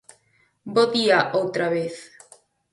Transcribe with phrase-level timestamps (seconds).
[0.73, 1.95] Bo día outra vez.